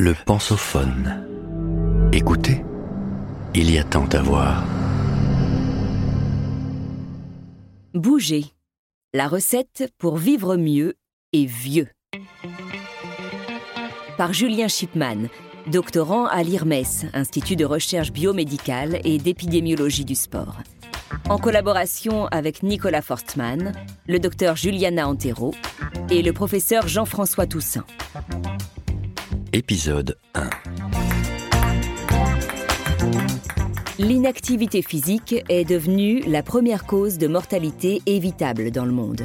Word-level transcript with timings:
Le 0.00 0.14
pensophone. 0.14 1.26
Écoutez, 2.12 2.64
il 3.52 3.68
y 3.68 3.78
a 3.78 3.82
tant 3.82 4.06
à 4.06 4.22
voir. 4.22 4.62
Bouger. 7.94 8.44
La 9.12 9.26
recette 9.26 9.92
pour 9.98 10.16
vivre 10.16 10.54
mieux 10.54 10.94
et 11.32 11.46
vieux. 11.46 11.88
Par 14.16 14.32
Julien 14.32 14.68
Shipman, 14.68 15.26
doctorant 15.66 16.26
à 16.26 16.44
l'IRMES, 16.44 17.10
Institut 17.12 17.56
de 17.56 17.64
recherche 17.64 18.12
biomédicale 18.12 19.00
et 19.02 19.18
d'épidémiologie 19.18 20.04
du 20.04 20.14
sport. 20.14 20.58
En 21.28 21.38
collaboration 21.38 22.26
avec 22.26 22.62
Nicolas 22.62 23.02
Forstmann, 23.02 23.72
le 24.06 24.20
docteur 24.20 24.54
Juliana 24.54 25.08
Antero 25.08 25.54
et 26.08 26.22
le 26.22 26.32
professeur 26.32 26.86
Jean-François 26.86 27.48
Toussaint. 27.48 27.84
Épisode 29.54 30.18
1. 30.34 30.50
L'inactivité 33.98 34.82
physique 34.82 35.36
est 35.48 35.64
devenue 35.64 36.20
la 36.26 36.42
première 36.42 36.84
cause 36.84 37.16
de 37.16 37.28
mortalité 37.28 38.02
évitable 38.04 38.70
dans 38.70 38.84
le 38.84 38.92
monde. 38.92 39.22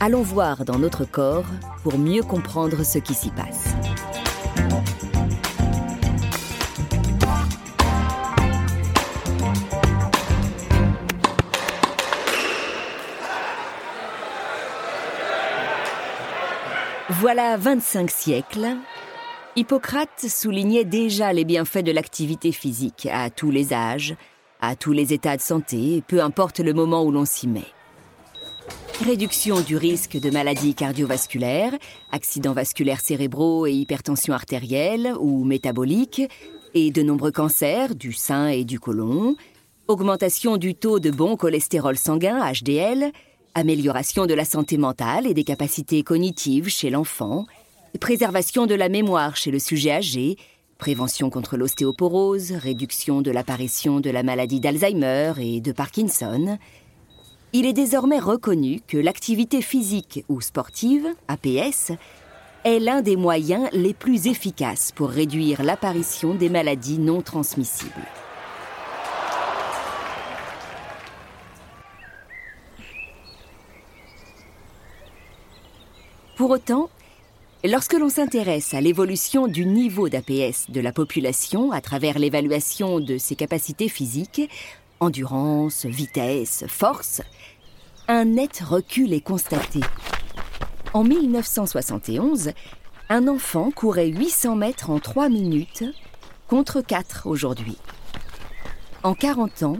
Allons 0.00 0.22
voir 0.22 0.64
dans 0.64 0.78
notre 0.78 1.04
corps 1.04 1.44
pour 1.82 1.98
mieux 1.98 2.22
comprendre 2.22 2.82
ce 2.84 2.98
qui 2.98 3.12
s'y 3.12 3.28
passe. 3.30 3.74
Voilà 17.10 17.56
25 17.56 18.10
siècles, 18.10 18.76
Hippocrate 19.58 20.24
soulignait 20.28 20.84
déjà 20.84 21.32
les 21.32 21.44
bienfaits 21.44 21.82
de 21.82 21.90
l'activité 21.90 22.52
physique 22.52 23.08
à 23.10 23.28
tous 23.28 23.50
les 23.50 23.72
âges, 23.72 24.14
à 24.60 24.76
tous 24.76 24.92
les 24.92 25.12
états 25.12 25.36
de 25.36 25.42
santé, 25.42 26.00
peu 26.06 26.22
importe 26.22 26.60
le 26.60 26.72
moment 26.72 27.02
où 27.02 27.10
l'on 27.10 27.24
s'y 27.24 27.48
met. 27.48 27.66
Réduction 29.04 29.60
du 29.60 29.76
risque 29.76 30.16
de 30.16 30.30
maladies 30.30 30.76
cardiovasculaires, 30.76 31.74
accidents 32.12 32.52
vasculaires 32.52 33.00
cérébraux 33.00 33.66
et 33.66 33.72
hypertension 33.72 34.32
artérielle 34.32 35.12
ou 35.18 35.42
métabolique, 35.42 36.22
et 36.74 36.92
de 36.92 37.02
nombreux 37.02 37.32
cancers 37.32 37.96
du 37.96 38.12
sein 38.12 38.46
et 38.46 38.62
du 38.62 38.78
côlon, 38.78 39.34
augmentation 39.88 40.56
du 40.56 40.76
taux 40.76 41.00
de 41.00 41.10
bon 41.10 41.34
cholestérol 41.36 41.96
sanguin 41.96 42.48
HDL, 42.52 43.10
amélioration 43.56 44.26
de 44.26 44.34
la 44.34 44.44
santé 44.44 44.76
mentale 44.76 45.26
et 45.26 45.34
des 45.34 45.42
capacités 45.42 46.04
cognitives 46.04 46.68
chez 46.68 46.90
l'enfant, 46.90 47.44
préservation 47.98 48.66
de 48.66 48.74
la 48.74 48.88
mémoire 48.88 49.36
chez 49.36 49.50
le 49.50 49.58
sujet 49.58 49.90
âgé, 49.90 50.36
prévention 50.78 51.28
contre 51.28 51.56
l'ostéoporose, 51.56 52.52
réduction 52.52 53.20
de 53.20 53.30
l'apparition 53.30 54.00
de 54.00 54.10
la 54.10 54.22
maladie 54.22 54.60
d'Alzheimer 54.60 55.32
et 55.38 55.60
de 55.60 55.72
Parkinson, 55.72 56.58
il 57.52 57.66
est 57.66 57.72
désormais 57.72 58.18
reconnu 58.18 58.80
que 58.86 58.96
l'activité 58.96 59.60
physique 59.62 60.24
ou 60.28 60.40
sportive, 60.40 61.08
APS, 61.28 61.92
est 62.64 62.78
l'un 62.78 63.02
des 63.02 63.16
moyens 63.16 63.68
les 63.72 63.94
plus 63.94 64.26
efficaces 64.26 64.92
pour 64.92 65.08
réduire 65.08 65.62
l'apparition 65.62 66.34
des 66.34 66.48
maladies 66.48 66.98
non 66.98 67.22
transmissibles. 67.22 67.92
Pour 76.36 76.50
autant, 76.50 76.88
Lorsque 77.64 77.94
l'on 77.94 78.08
s'intéresse 78.08 78.72
à 78.72 78.80
l'évolution 78.80 79.48
du 79.48 79.66
niveau 79.66 80.08
d'APS 80.08 80.70
de 80.70 80.80
la 80.80 80.92
population 80.92 81.72
à 81.72 81.80
travers 81.80 82.20
l'évaluation 82.20 83.00
de 83.00 83.18
ses 83.18 83.34
capacités 83.34 83.88
physiques, 83.88 84.48
endurance, 85.00 85.84
vitesse, 85.84 86.64
force, 86.68 87.20
un 88.06 88.26
net 88.26 88.60
recul 88.64 89.12
est 89.12 89.22
constaté. 89.22 89.80
En 90.94 91.02
1971, 91.02 92.52
un 93.08 93.26
enfant 93.26 93.72
courait 93.72 94.06
800 94.06 94.54
mètres 94.54 94.90
en 94.90 95.00
3 95.00 95.28
minutes 95.28 95.82
contre 96.46 96.80
4 96.80 97.26
aujourd'hui. 97.26 97.76
En 99.02 99.14
40 99.14 99.64
ans, 99.64 99.78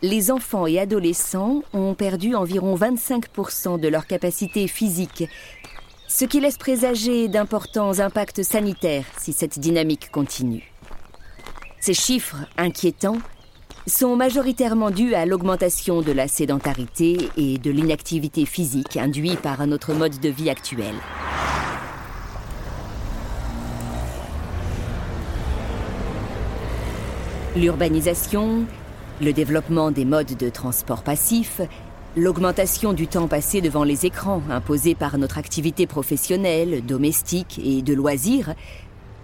les 0.00 0.30
enfants 0.30 0.66
et 0.66 0.78
adolescents 0.78 1.62
ont 1.74 1.94
perdu 1.94 2.34
environ 2.34 2.74
25% 2.74 3.78
de 3.78 3.88
leur 3.88 4.06
capacité 4.06 4.66
physique 4.66 5.24
ce 6.12 6.26
qui 6.26 6.40
laisse 6.40 6.58
présager 6.58 7.26
d'importants 7.28 7.98
impacts 8.00 8.42
sanitaires 8.42 9.06
si 9.18 9.32
cette 9.32 9.58
dynamique 9.58 10.10
continue. 10.10 10.70
Ces 11.80 11.94
chiffres 11.94 12.36
inquiétants 12.58 13.16
sont 13.86 14.14
majoritairement 14.14 14.90
dus 14.90 15.14
à 15.14 15.24
l'augmentation 15.24 16.02
de 16.02 16.12
la 16.12 16.28
sédentarité 16.28 17.30
et 17.38 17.56
de 17.56 17.70
l'inactivité 17.70 18.44
physique 18.44 18.98
induite 18.98 19.40
par 19.40 19.66
notre 19.66 19.94
mode 19.94 20.20
de 20.20 20.28
vie 20.28 20.50
actuel. 20.50 20.94
L'urbanisation, 27.56 28.66
le 29.22 29.32
développement 29.32 29.90
des 29.90 30.04
modes 30.04 30.36
de 30.36 30.50
transport 30.50 31.02
passifs 31.02 31.62
L'augmentation 32.14 32.92
du 32.92 33.06
temps 33.06 33.26
passé 33.26 33.62
devant 33.62 33.84
les 33.84 34.04
écrans 34.04 34.42
imposés 34.50 34.94
par 34.94 35.16
notre 35.16 35.38
activité 35.38 35.86
professionnelle, 35.86 36.84
domestique 36.84 37.58
et 37.64 37.80
de 37.80 37.94
loisirs 37.94 38.54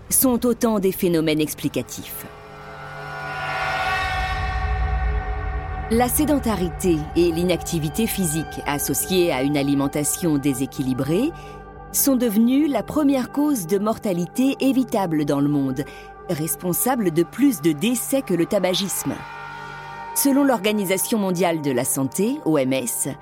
sont 0.09 0.47
autant 0.47 0.78
des 0.78 0.93
phénomènes 0.93 1.41
explicatifs. 1.41 2.25
La 5.91 6.09
sédentarité 6.09 6.97
et 7.15 7.31
l'inactivité 7.31 8.06
physique 8.06 8.47
associées 8.66 9.32
à 9.32 9.43
une 9.43 9.59
alimentation 9.59 10.38
déséquilibrée 10.38 11.31
sont 11.93 12.16
devenues 12.16 12.69
la 12.69 12.82
première 12.82 13.32
cause 13.32 13.66
de 13.66 13.78
mortalité 13.78 14.56
évitable 14.60 15.26
dans 15.26 15.41
le 15.41 15.49
monde, 15.49 15.84
responsable 16.31 17.10
de 17.10 17.22
plus 17.22 17.60
de 17.60 17.72
décès 17.72 18.22
que 18.22 18.34
le 18.34 18.47
tabagisme. 18.47 19.12
Selon 20.21 20.43
l'Organisation 20.43 21.17
mondiale 21.17 21.62
de 21.62 21.71
la 21.71 21.84
santé, 21.84 22.39
OMS, 22.45 23.15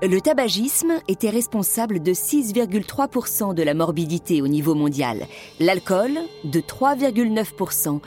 le 0.00 0.18
tabagisme 0.18 0.94
était 1.06 1.28
responsable 1.28 2.00
de 2.00 2.12
6,3% 2.12 3.52
de 3.52 3.62
la 3.62 3.74
morbidité 3.74 4.40
au 4.40 4.48
niveau 4.48 4.74
mondial, 4.74 5.26
l'alcool 5.60 6.12
de 6.44 6.60
3,9%, 6.60 8.00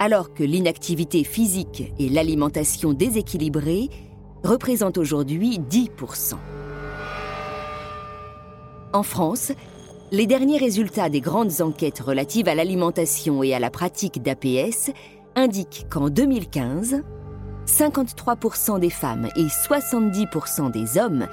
alors 0.00 0.34
que 0.34 0.42
l'inactivité 0.42 1.22
physique 1.22 1.92
et 2.00 2.08
l'alimentation 2.08 2.94
déséquilibrée 2.94 3.90
représentent 4.42 4.98
aujourd'hui 4.98 5.60
10%. 5.60 6.34
En 8.92 9.04
France, 9.04 9.52
les 10.10 10.26
derniers 10.26 10.58
résultats 10.58 11.10
des 11.10 11.20
grandes 11.20 11.60
enquêtes 11.60 12.00
relatives 12.00 12.48
à 12.48 12.56
l'alimentation 12.56 13.44
et 13.44 13.54
à 13.54 13.60
la 13.60 13.70
pratique 13.70 14.20
d'APS 14.20 14.90
indiquent 15.36 15.86
qu'en 15.88 16.08
2015, 16.08 17.04
53% 17.66 18.80
des 18.80 18.90
femmes 18.90 19.28
et 19.36 19.46
70% 19.46 20.70
des 20.70 20.98
hommes 20.98 21.26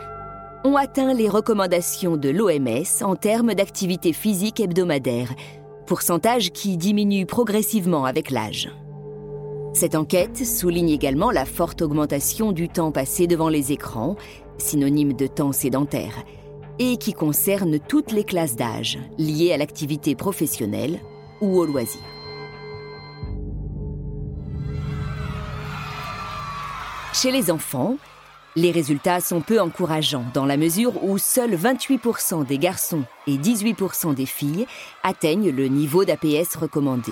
ont 0.63 0.75
atteint 0.75 1.13
les 1.13 1.29
recommandations 1.29 2.17
de 2.17 2.29
l'OMS 2.29 3.03
en 3.03 3.15
termes 3.15 3.53
d'activité 3.53 4.13
physique 4.13 4.59
hebdomadaire, 4.59 5.33
pourcentage 5.87 6.51
qui 6.51 6.77
diminue 6.77 7.25
progressivement 7.25 8.05
avec 8.05 8.29
l'âge. 8.29 8.69
Cette 9.73 9.95
enquête 9.95 10.45
souligne 10.45 10.89
également 10.89 11.31
la 11.31 11.45
forte 11.45 11.81
augmentation 11.81 12.51
du 12.51 12.69
temps 12.69 12.91
passé 12.91 13.27
devant 13.27 13.49
les 13.49 13.71
écrans, 13.71 14.15
synonyme 14.57 15.13
de 15.13 15.27
temps 15.27 15.51
sédentaire, 15.51 16.23
et 16.79 16.97
qui 16.97 17.13
concerne 17.13 17.79
toutes 17.79 18.11
les 18.11 18.23
classes 18.23 18.55
d'âge 18.55 18.99
liées 19.17 19.53
à 19.53 19.57
l'activité 19.57 20.15
professionnelle 20.15 20.99
ou 21.41 21.57
au 21.57 21.65
loisir. 21.65 22.01
Chez 27.21 27.31
les 27.31 27.51
enfants, 27.51 27.97
les 28.55 28.71
résultats 28.71 29.19
sont 29.19 29.41
peu 29.41 29.59
encourageants 29.59 30.23
dans 30.33 30.45
la 30.45 30.55
mesure 30.55 31.03
où 31.03 31.17
seuls 31.17 31.53
28% 31.53 32.45
des 32.45 32.57
garçons 32.57 33.03
et 33.27 33.35
18% 33.35 34.15
des 34.15 34.25
filles 34.25 34.65
atteignent 35.03 35.49
le 35.49 35.67
niveau 35.67 36.05
d'APS 36.05 36.55
recommandé. 36.55 37.11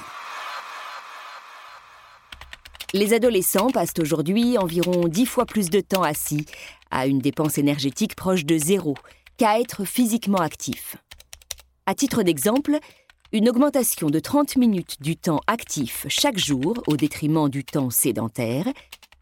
Les 2.93 3.11
adolescents 3.11 3.69
passent 3.69 3.99
aujourd'hui 3.99 4.57
environ 4.57 5.09
10 5.09 5.25
fois 5.25 5.45
plus 5.45 5.69
de 5.69 5.81
temps 5.81 6.03
assis, 6.03 6.45
à 6.89 7.05
une 7.05 7.19
dépense 7.19 7.57
énergétique 7.57 8.15
proche 8.15 8.45
de 8.45 8.57
zéro, 8.57 8.95
qu'à 9.35 9.59
être 9.59 9.83
physiquement 9.83 10.39
actifs. 10.39 10.95
À 11.85 11.93
titre 11.93 12.23
d'exemple, 12.23 12.79
une 13.33 13.49
augmentation 13.49 14.09
de 14.09 14.19
30 14.19 14.55
minutes 14.55 15.01
du 15.01 15.17
temps 15.17 15.41
actif 15.47 16.05
chaque 16.07 16.37
jour 16.37 16.81
au 16.87 16.95
détriment 16.95 17.49
du 17.49 17.65
temps 17.65 17.89
sédentaire 17.89 18.67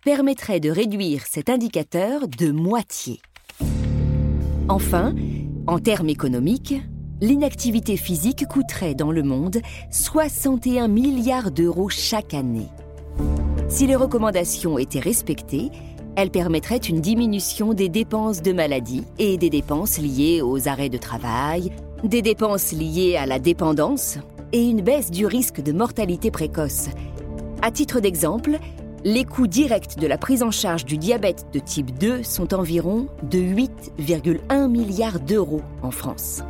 permettrait 0.05 0.59
de 0.59 0.69
réduire 0.69 1.23
cet 1.27 1.49
indicateur 1.49 2.27
de 2.27 2.51
moitié. 2.51 3.19
Enfin, 4.69 5.15
en 5.65 5.79
termes 5.79 6.09
économiques, 6.09 6.75
l'inactivité 7.21 7.97
physique 7.97 8.45
coûterait 8.45 8.93
dans 8.93 9.11
le 9.11 9.23
monde 9.23 9.57
61 9.89 10.89
milliards 10.89 11.49
d'euros 11.49 11.89
chaque 11.89 12.35
année. 12.35 12.67
Si 13.67 13.87
les 13.87 13.95
recommandations 13.95 14.77
étaient 14.77 14.99
respectées, 14.99 15.71
elles 16.15 16.29
permettraient 16.29 16.77
une 16.77 17.01
diminution 17.01 17.73
des 17.73 17.89
dépenses 17.89 18.43
de 18.43 18.53
maladie 18.53 19.05
et 19.17 19.39
des 19.39 19.49
dépenses 19.49 19.97
liées 19.97 20.43
aux 20.43 20.67
arrêts 20.67 20.89
de 20.89 20.99
travail, 20.99 21.71
des 22.03 22.21
dépenses 22.21 22.73
liées 22.73 23.15
à 23.17 23.25
la 23.25 23.39
dépendance 23.39 24.19
et 24.53 24.69
une 24.69 24.81
baisse 24.81 25.09
du 25.09 25.25
risque 25.25 25.61
de 25.61 25.71
mortalité 25.71 26.29
précoce. 26.29 26.89
À 27.63 27.71
titre 27.71 27.99
d'exemple, 27.99 28.59
les 29.05 29.23
coûts 29.23 29.45
directs 29.45 29.99
de 29.99 30.07
la 30.07 30.17
prise 30.17 30.41
en 30.41 30.49
charge 30.49 30.83
du 30.83 30.97
diabète 30.97 31.45
de 31.53 31.59
type 31.59 31.95
2 31.99 32.23
sont 32.23 32.55
environ 32.55 33.07
de 33.21 33.37
8,1 33.37 34.67
milliards 34.67 35.19
d'euros 35.19 35.61
en 35.83 35.91
France. 35.91 36.41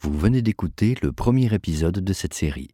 Vous 0.00 0.18
venez 0.18 0.40
d'écouter 0.40 0.96
le 1.02 1.12
premier 1.12 1.52
épisode 1.52 1.98
de 1.98 2.12
cette 2.14 2.32
série. 2.32 2.70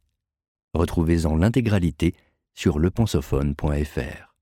Retrouvez-en 0.72 1.34
l'intégralité 1.34 2.14
sur 2.54 2.78
lepensophone.fr. 2.78 4.35